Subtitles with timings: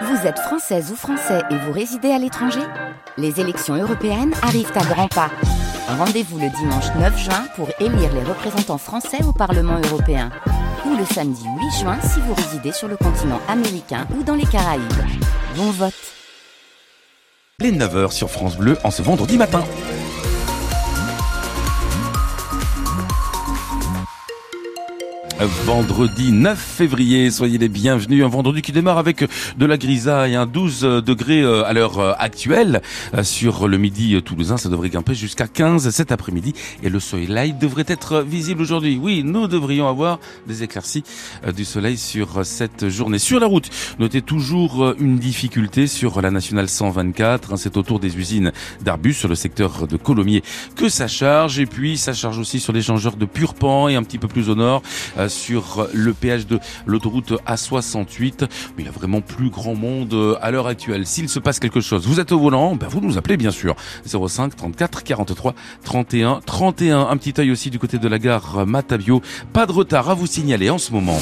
[0.00, 2.62] Vous êtes française ou français et vous résidez à l'étranger
[3.18, 5.30] Les élections européennes arrivent à grands pas.
[5.86, 10.30] Rendez-vous le dimanche 9 juin pour élire les représentants français au Parlement européen.
[10.86, 14.46] Ou le samedi 8 juin si vous résidez sur le continent américain ou dans les
[14.46, 14.82] Caraïbes.
[15.56, 15.92] Bon vote
[17.60, 19.62] Les 9h sur France Bleu en ce vendredi matin.
[25.44, 28.24] Vendredi 9 février, soyez les bienvenus.
[28.24, 29.24] Un vendredi qui démarre avec
[29.56, 32.80] de la grisaille, un 12 degrés euh, à l'heure euh, actuelle.
[33.14, 36.54] Euh, sur le midi toulousain, ça devrait grimper jusqu'à 15 cet après-midi.
[36.84, 39.00] Et le soleil devrait être visible aujourd'hui.
[39.02, 41.02] Oui, nous devrions avoir des éclaircies
[41.56, 43.18] du soleil sur cette journée.
[43.18, 43.68] Sur la route,
[43.98, 47.52] notez toujours une difficulté sur la nationale 124.
[47.52, 50.42] Hein, c'est autour des usines d'Arbus sur le secteur de Colomiers
[50.76, 51.58] que ça charge.
[51.58, 54.54] Et puis, ça charge aussi sur l'échangeur de Purpan et un petit peu plus au
[54.54, 54.82] nord
[55.32, 58.42] sur le péage de l'autoroute A68.
[58.76, 61.06] Mais il y a vraiment plus grand monde euh, à l'heure actuelle.
[61.06, 63.74] S'il se passe quelque chose, vous êtes au volant, ben vous nous appelez bien sûr.
[64.06, 67.08] 05 34 43 31 31.
[67.08, 69.22] Un petit œil aussi du côté de la gare Matabio.
[69.52, 71.18] Pas de retard à vous signaler en ce moment.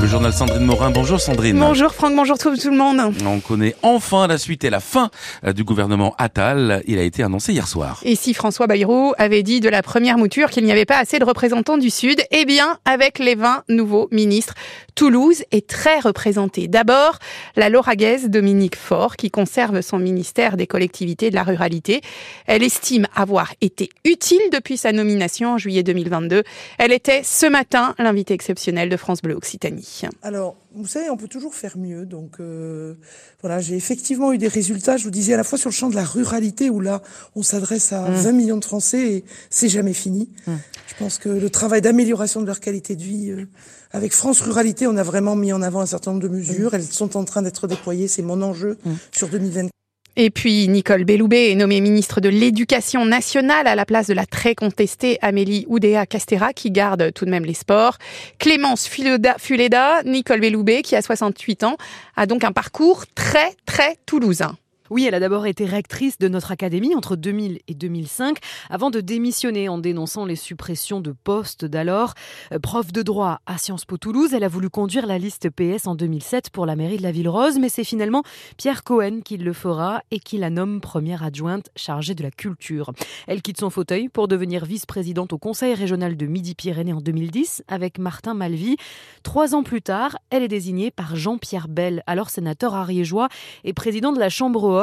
[0.00, 0.90] Le journal Sandrine Morin.
[0.90, 1.58] Bonjour Sandrine.
[1.58, 3.12] Bonjour Franck, bonjour tout, tout, le monde.
[3.26, 5.10] On connaît enfin la suite et la fin
[5.44, 6.84] euh, du gouvernement Attal.
[6.86, 8.00] Il a été annoncé hier soir.
[8.04, 11.18] Et si François Bayrou avait dit de la première mouture qu'il n'y avait pas assez
[11.18, 14.54] de représentants du Sud, eh bien, avec les 20 nouveaux ministres,
[14.94, 16.66] Toulouse est très représentée.
[16.68, 17.18] D'abord,
[17.56, 22.02] la lauragaise Dominique Faure, qui conserve son ministère des collectivités de la ruralité.
[22.46, 26.42] Elle estime avoir été utile depuis sa nomination en juillet 2022.
[26.78, 29.87] Elle était ce matin l'invité exceptionnel de France Bleu Occitanie.
[30.22, 32.06] Alors, vous savez, on peut toujours faire mieux.
[32.06, 32.94] Donc, euh,
[33.40, 34.96] voilà, j'ai effectivement eu des résultats.
[34.96, 37.02] Je vous disais à la fois sur le champ de la ruralité où là,
[37.34, 40.30] on s'adresse à 20 millions de Français et c'est jamais fini.
[40.46, 43.46] Je pense que le travail d'amélioration de leur qualité de vie, euh,
[43.90, 46.74] avec France Ruralité, on a vraiment mis en avant un certain nombre de mesures.
[46.74, 48.08] Elles sont en train d'être déployées.
[48.08, 48.76] C'est mon enjeu
[49.12, 49.77] sur 2024.
[50.20, 54.26] Et puis Nicole Belloubet est nommée ministre de l'Éducation nationale à la place de la
[54.26, 57.98] très contestée Amélie Oudéa Castera qui garde tout de même les sports.
[58.40, 61.76] Clémence Fuleda, Nicole Belloubet qui a 68 ans,
[62.16, 64.56] a donc un parcours très très toulousain.
[64.90, 68.38] Oui, elle a d'abord été rectrice de notre académie entre 2000 et 2005,
[68.70, 72.14] avant de démissionner en dénonçant les suppressions de postes d'alors.
[72.52, 75.86] Euh, prof de droit à Sciences Po Toulouse, elle a voulu conduire la liste PS
[75.86, 78.22] en 2007 pour la mairie de la Ville Rose, mais c'est finalement
[78.56, 82.92] Pierre Cohen qui le fera et qui la nomme première adjointe chargée de la culture.
[83.26, 87.98] Elle quitte son fauteuil pour devenir vice-présidente au Conseil régional de Midi-Pyrénées en 2010 avec
[87.98, 88.76] Martin Malvy.
[89.22, 93.28] Trois ans plus tard, elle est désignée par Jean-Pierre Bell, alors sénateur ariégeois
[93.64, 94.77] et président de la Chambre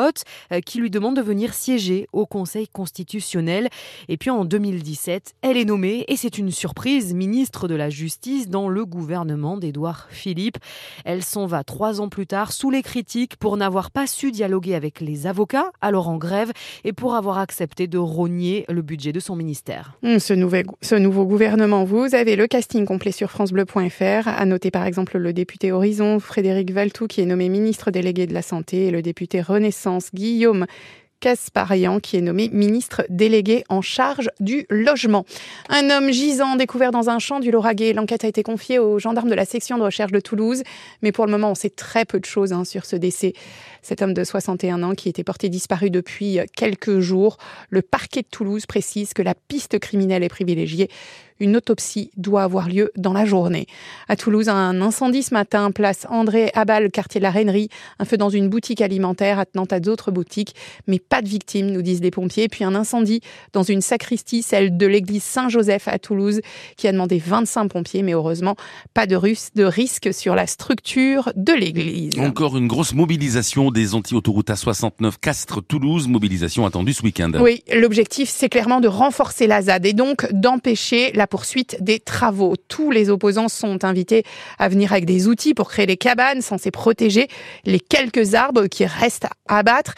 [0.51, 3.69] euh, qui lui demande de venir siéger au Conseil constitutionnel.
[4.09, 8.50] Et puis en 2017, elle est nommée, et c'est une surprise, ministre de la Justice
[8.50, 10.57] dans le gouvernement d'Édouard Philippe.
[11.05, 14.75] Elle s'en va trois ans plus tard sous les critiques pour n'avoir pas su dialoguer
[14.75, 16.51] avec les avocats, alors en grève,
[16.84, 19.94] et pour avoir accepté de rogner le budget de son ministère.
[20.03, 20.34] Hum, ce,
[20.81, 24.28] ce nouveau gouvernement, vous avez le casting complet sur francebleu.fr.
[24.28, 28.34] À noter par exemple le député Horizon, Frédéric Valtou, qui est nommé ministre délégué de
[28.34, 30.66] la Santé, et le député Renaissance Guillaume
[31.19, 35.25] Casparian, qui est nommé ministre délégué en charge du logement.
[35.69, 37.94] Un homme gisant découvert dans un champ du Lauragais.
[37.94, 40.62] L'enquête a été confiée aux gendarmes de la section de recherche de Toulouse,
[41.01, 43.34] mais pour le moment, on sait très peu de choses hein, sur ce décès.
[43.81, 47.38] Cet homme de 61 ans qui était porté disparu depuis quelques jours.
[47.69, 50.90] Le parquet de Toulouse précise que la piste criminelle est privilégiée
[51.40, 53.68] une autopsie doit avoir lieu dans la journée.
[54.07, 57.69] À Toulouse, un incendie ce matin, place André Abal, quartier de la Rainerie.
[58.00, 60.56] Un feu dans une boutique alimentaire attenant à d'autres boutiques,
[60.88, 62.47] mais pas de victimes, nous disent les pompiers.
[62.47, 63.22] Puis un incendie
[63.53, 66.41] dans une sacristie, celle de l'église Saint-Joseph à Toulouse,
[66.78, 68.56] qui a demandé 25 pompiers, mais heureusement,
[68.94, 69.19] pas de,
[69.56, 72.17] de risque sur la structure de l'église.
[72.19, 77.31] Encore une grosse mobilisation des anti-autoroutes A69 Castres-Toulouse, mobilisation attendue ce week-end.
[77.40, 82.55] Oui, l'objectif, c'est clairement de renforcer la ZAD et donc d'empêcher la poursuite des travaux.
[82.67, 84.23] Tous les opposants sont invités
[84.59, 87.27] à venir avec des outils pour créer des cabanes censées protéger
[87.65, 89.95] les quelques arbres qui restent à abattre.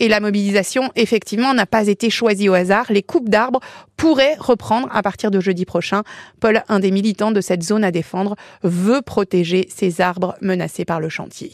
[0.00, 2.86] Et la mobilisation, effectivement, n'a pas été choisie au hasard.
[2.90, 3.60] Les coupes d'arbres
[3.96, 6.04] pourraient reprendre à partir de jeudi prochain.
[6.40, 11.00] Paul, un des militants de cette zone à défendre, veut protéger ces arbres menacés par
[11.00, 11.50] le chantier.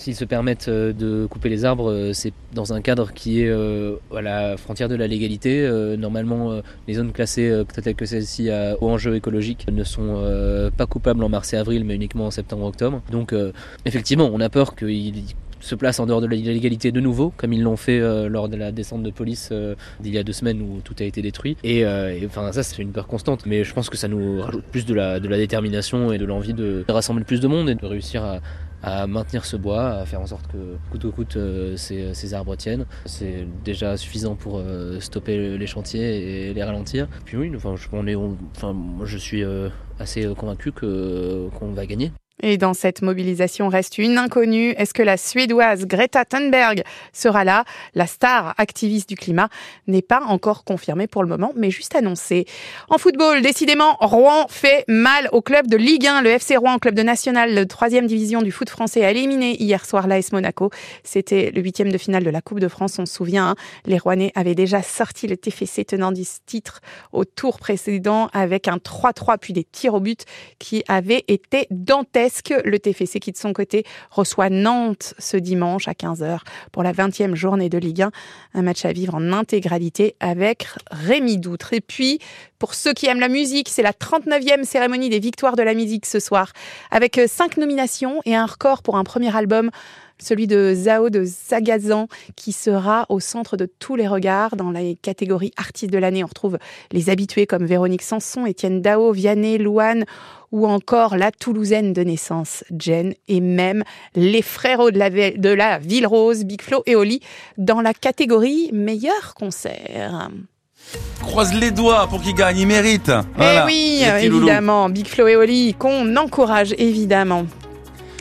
[0.00, 3.50] S'ils se permettent euh, de couper les arbres, euh, c'est dans un cadre qui est
[3.50, 5.68] euh, à la frontière de la légalité.
[5.98, 11.22] Normalement, les zones classées telles que celle-ci à haut enjeu écologique ne sont pas coupables
[11.22, 13.02] en mars et avril, mais uniquement en septembre-octobre.
[13.10, 13.34] Donc,
[13.84, 15.24] effectivement, on a peur qu'ils
[15.60, 18.56] se placent en dehors de la légalité de nouveau, comme ils l'ont fait lors de
[18.56, 19.52] la descente de police
[20.00, 21.56] d'il y a deux semaines où tout a été détruit.
[21.62, 21.84] Et,
[22.26, 23.46] enfin, ça, c'est une peur constante.
[23.46, 26.84] Mais je pense que ça nous rajoute plus de la détermination et de l'envie de
[26.88, 28.40] rassembler plus de monde et de réussir à
[28.82, 31.38] à maintenir ce bois, à faire en sorte que coûte que coûte
[31.76, 32.86] ces, ces, arbres tiennent.
[33.06, 34.62] C'est déjà suffisant pour
[35.00, 37.08] stopper les chantiers et les ralentir.
[37.24, 37.74] Puis oui, enfin,
[39.04, 39.44] je suis
[39.98, 42.12] assez convaincu qu'on va gagner.
[42.42, 44.70] Et dans cette mobilisation reste une inconnue.
[44.70, 46.82] Est-ce que la Suédoise Greta Thunberg
[47.12, 47.64] sera là?
[47.94, 49.48] La star activiste du climat
[49.86, 52.46] n'est pas encore confirmée pour le moment, mais juste annoncée.
[52.88, 56.22] En football, décidément, Rouen fait mal au club de Ligue 1.
[56.22, 59.84] Le FC Rouen, club de national de troisième division du foot français, a éliminé hier
[59.84, 60.70] soir l'AS Monaco.
[61.04, 63.50] C'était le huitième de finale de la Coupe de France, on se souvient.
[63.50, 63.54] Hein.
[63.84, 66.80] Les Rouennais avaient déjà sorti le TFC tenant du titre
[67.12, 70.24] au tour précédent avec un 3-3 puis des tirs au but
[70.58, 72.29] qui avaient été dantesques.
[72.64, 76.38] Le TFC qui de son côté reçoit Nantes ce dimanche à 15h
[76.72, 78.10] pour la 20e journée de Ligue 1.
[78.54, 81.72] Un match à vivre en intégralité avec Rémi Doutre.
[81.72, 82.18] Et puis,
[82.58, 86.06] pour ceux qui aiment la musique, c'est la 39e cérémonie des victoires de la musique
[86.06, 86.52] ce soir
[86.90, 89.70] avec euh, cinq nominations et un record pour un premier album
[90.20, 94.56] celui de Zao de Zagazan, qui sera au centre de tous les regards.
[94.56, 96.58] Dans les catégories artistes de l'année, on retrouve
[96.92, 100.04] les habitués comme Véronique Sanson, Étienne Dao, Vianney, Louane
[100.52, 103.84] ou encore la Toulousaine de naissance, Jen, et même
[104.14, 107.20] les frérots de la, de la Ville Rose, Big Flo et Oli,
[107.56, 110.28] dans la catégorie meilleur concert.
[111.20, 113.12] Croise les doigts pour qu'ils gagnent, ils méritent.
[113.38, 117.44] Eh oui, évidemment, Big Flo et Oli, qu'on encourage évidemment.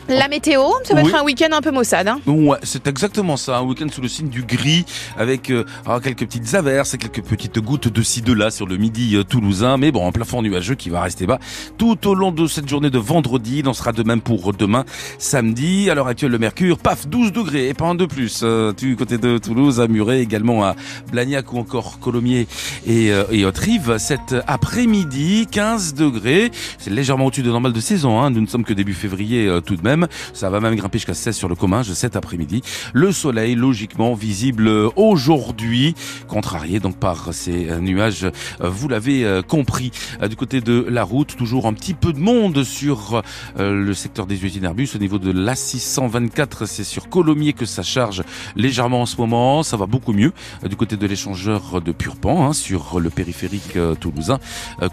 [0.09, 2.07] La météo, ça va être un week-end un peu maussade.
[2.07, 3.59] Hein ouais, c'est exactement ça.
[3.59, 4.83] Un week-end sous le signe du gris,
[5.15, 5.65] avec euh,
[6.03, 9.23] quelques petites averses et quelques petites gouttes de ci de là sur le midi euh,
[9.23, 9.77] toulousain.
[9.77, 11.37] Mais bon, un plafond nuageux qui va rester bas
[11.77, 13.59] tout au long de cette journée de vendredi.
[13.59, 14.83] Il en sera de même pour demain,
[15.19, 15.91] samedi.
[15.91, 18.41] À l'heure actuelle, le mercure, paf, 12 degrés et pas un de plus.
[18.41, 20.75] Euh, du côté de Toulouse, à Muret, également à
[21.11, 22.47] Blagnac ou encore Colomiers
[22.87, 23.97] et, euh, et Haute-Rive.
[23.99, 26.49] Cet après-midi, 15 degrés.
[26.79, 28.19] C'est légèrement au-dessus de normal de saison.
[28.19, 28.31] Hein.
[28.31, 29.98] Nous ne sommes que début février tout de même.
[30.33, 32.61] Ça va même grimper jusqu'à 16 sur le Comminges cet après-midi.
[32.93, 35.95] Le soleil, logiquement, visible aujourd'hui,
[36.27, 39.91] contrarié donc par ces euh, nuages, euh, vous l'avez euh, compris.
[40.29, 43.21] Du côté de la route, toujours un petit peu de monde sur
[43.57, 44.89] le secteur des usines Airbus.
[44.95, 48.23] Au niveau de l'A624, c'est sur Colomiers que ça charge
[48.55, 49.63] légèrement en ce moment.
[49.63, 50.31] Ça va beaucoup mieux.
[50.67, 54.39] Du côté de l'échangeur de Purpan, hein, sur le périphérique toulousain,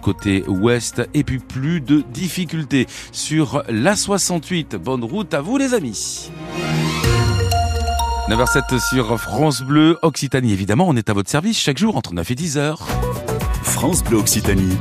[0.02, 1.02] côté ouest.
[1.14, 4.76] Et puis plus de difficultés sur l'A68.
[4.86, 6.30] Bonne route à vous les amis.
[8.28, 10.52] 9h07 sur France Bleu Occitanie.
[10.52, 12.76] Évidemment, on est à votre service chaque jour entre 9 et 10 h
[13.64, 14.76] France Bleu Occitanie.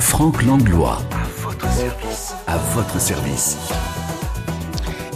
[0.00, 0.98] Franck Langlois.
[1.12, 2.34] À votre service.
[2.48, 3.56] À votre service.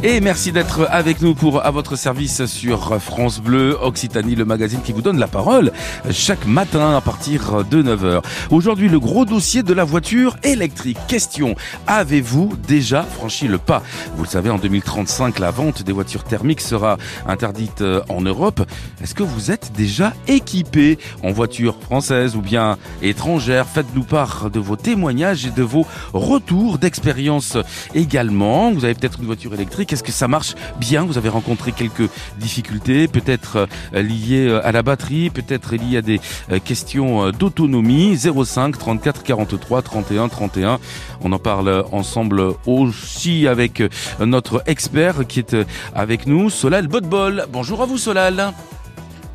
[0.03, 4.81] Et merci d'être avec nous pour à votre service sur France Bleu Occitanie, le magazine
[4.81, 5.73] qui vous donne la parole
[6.11, 8.23] chaque matin à partir de 9h.
[8.49, 10.97] Aujourd'hui, le gros dossier de la voiture électrique.
[11.07, 11.55] Question,
[11.87, 13.83] avez-vous déjà franchi le pas?
[14.17, 16.97] Vous le savez, en 2035, la vente des voitures thermiques sera
[17.27, 18.63] interdite euh, en Europe.
[19.03, 23.67] Est-ce que vous êtes déjà équipé en voiture française ou bien étrangère?
[23.67, 27.59] Faites-nous part de vos témoignages et de vos retours d'expérience
[27.95, 28.73] également.
[28.73, 32.09] Vous avez peut-être une voiture électrique est-ce que ça marche bien Vous avez rencontré quelques
[32.39, 36.21] difficultés, peut-être euh, liées euh, à la batterie, peut-être liées à des
[36.51, 38.17] euh, questions d'autonomie.
[38.17, 40.79] 05 34 43 31 31.
[41.23, 43.83] On en parle ensemble aussi avec
[44.21, 45.57] notre expert qui est
[45.95, 47.47] avec nous, Solal Botbol.
[47.53, 48.53] Bonjour à vous Solal.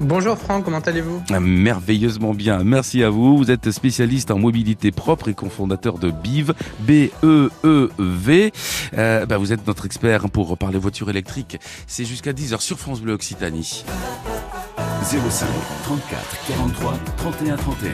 [0.01, 1.23] Bonjour Franck, comment allez-vous?
[1.39, 3.37] Merveilleusement bien, merci à vous.
[3.37, 8.51] Vous êtes spécialiste en mobilité propre et cofondateur de BIV, B-E-E-V.
[8.97, 11.59] Euh, bah, vous êtes notre expert pour parler voitures électriques.
[11.87, 13.85] C'est jusqu'à 10h sur France Bleu Occitanie.
[15.03, 15.47] 05
[15.83, 17.91] 34 43 31 31.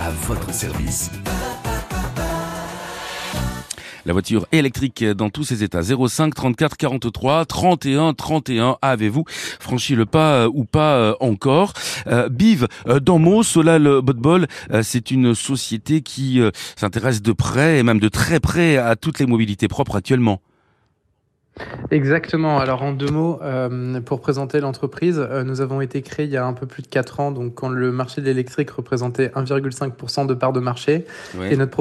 [0.00, 1.10] À votre service.
[4.06, 5.80] La voiture électrique dans tous ses états.
[5.82, 8.76] 05 34 43 31 31.
[8.82, 9.24] Avez-vous
[9.58, 11.72] franchi le pas euh, ou pas euh, encore?
[12.06, 12.66] Euh, Biv,
[13.00, 14.46] dans Mo, Solal Botbol,
[14.82, 16.40] c'est une société qui
[16.76, 20.40] s'intéresse de près et même de très près à toutes les mobilités propres actuellement.
[21.90, 22.58] Exactement.
[22.58, 23.38] Alors en deux mots,
[24.04, 27.20] pour présenter l'entreprise, nous avons été créés il y a un peu plus de 4
[27.20, 31.06] ans, donc quand le marché de l'électrique représentait 1,5% de part de marché.
[31.50, 31.70] Et notre